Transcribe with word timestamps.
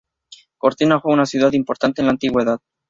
Gortina 0.59 0.99
fue 0.99 1.13
una 1.13 1.27
ciudad 1.27 1.53
importante 1.53 2.01
en 2.01 2.07
la 2.07 2.13
Antigüedad. 2.13 2.57